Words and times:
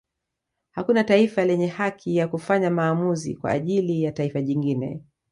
Hakuna 0.71 1.03
taifa 1.03 1.45
lenye 1.45 1.67
haki 1.67 2.15
ya 2.15 2.27
kufanya 2.27 2.69
maamuzi 2.69 3.35
kwa 3.35 3.51
ajili 3.51 4.03
ya 4.03 4.11
taifa 4.11 4.41
jingine 4.41 5.03